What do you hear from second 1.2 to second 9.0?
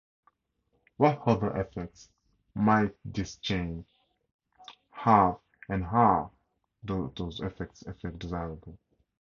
other effects might this change have, and are those effects desirable?